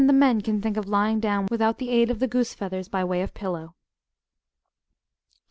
the 0.07 0.13
men 0.13 0.41
can 0.41 0.59
think 0.63 0.77
of 0.77 0.87
lying 0.87 1.19
down 1.19 1.45
without 1.51 1.77
the 1.77 1.91
aid 1.91 2.09
of 2.09 2.17
the 2.17 2.25
goose's 2.27 2.55
feathers, 2.55 2.87
by 2.87 3.03
way 3.03 3.21
of 3.21 3.35
pillow. 3.35 3.67
CHAP. 5.29 5.39